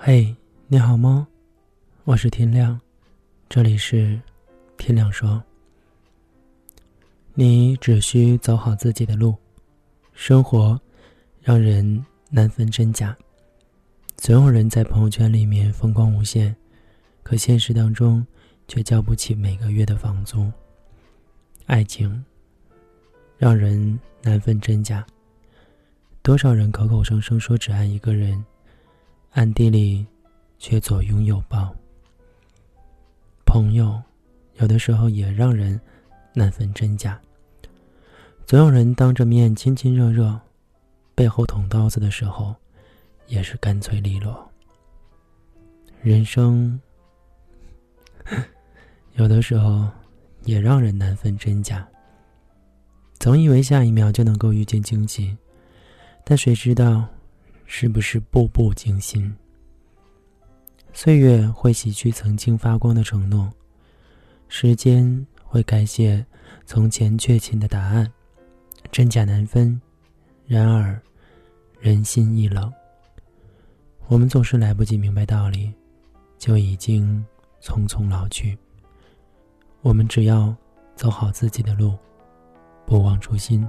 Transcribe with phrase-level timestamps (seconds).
[0.00, 0.32] 嘿，
[0.68, 1.26] 你好吗？
[2.04, 2.80] 我是天亮，
[3.48, 4.18] 这里是
[4.76, 5.42] 天亮说。
[7.34, 9.34] 你只需走好自己的路，
[10.14, 10.80] 生活
[11.42, 13.14] 让人难分真假。
[14.16, 16.54] 总有人在朋友圈里面风光无限，
[17.24, 18.24] 可现实当中
[18.68, 20.48] 却交不起每个月的房租。
[21.66, 22.24] 爱情
[23.36, 25.04] 让人难分真假。
[26.22, 28.42] 多少人口口声声说只爱一个人，
[29.32, 30.06] 暗地里
[30.58, 31.74] 却左拥右抱。
[33.44, 34.00] 朋友
[34.54, 35.80] 有的时候也让人
[36.34, 37.18] 难分真假。
[38.46, 40.38] 总有人当着面亲亲热热，
[41.14, 42.54] 背后捅刀子的时候，
[43.26, 44.50] 也是干脆利落。
[46.02, 46.80] 人生
[49.14, 49.86] 有的时候
[50.44, 51.86] 也让人难分真假。
[53.18, 55.36] 总以为下一秒就能够遇见惊喜。
[56.24, 57.06] 但谁知道，
[57.70, 59.32] 是不是步步惊心？
[60.94, 63.52] 岁月会洗去曾经发光的承诺，
[64.48, 66.24] 时间会改写
[66.64, 68.10] 从前确信的答案，
[68.90, 69.78] 真假难分。
[70.46, 70.98] 然而，
[71.78, 72.72] 人心易冷。
[74.06, 75.70] 我们总是来不及明白道理，
[76.38, 77.22] 就已经
[77.60, 78.58] 匆匆老去。
[79.82, 80.56] 我们只要
[80.96, 81.96] 走好自己的路，
[82.86, 83.68] 不忘初心。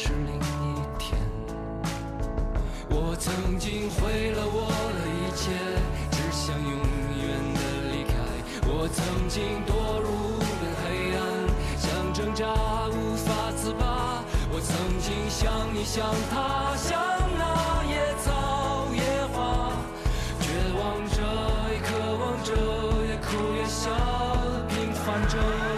[0.00, 0.38] 是另一
[0.96, 1.18] 天，
[2.88, 5.50] 我曾经毁了我的一切，
[6.12, 6.70] 只想永
[7.18, 7.60] 远的
[7.90, 8.14] 离开。
[8.70, 10.86] 我曾经堕入无边黑
[11.18, 11.20] 暗，
[11.76, 12.46] 想挣扎
[12.94, 14.22] 无法自拔。
[14.52, 14.70] 我曾
[15.00, 17.02] 经像你，像他，像
[17.36, 19.02] 那野草野
[19.34, 19.74] 花，
[20.38, 20.46] 绝
[20.78, 21.18] 望着，
[21.72, 22.54] 也渴望着，
[23.08, 23.90] 也哭也笑，
[24.68, 25.77] 平凡着。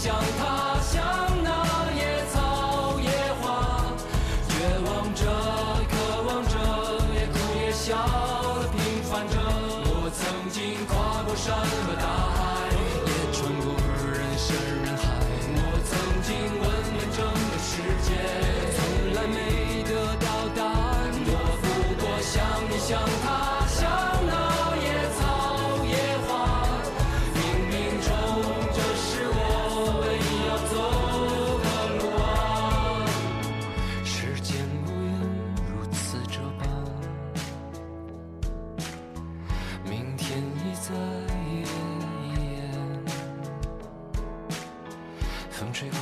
[0.00, 0.57] 想他。
[45.58, 45.98] 风吹过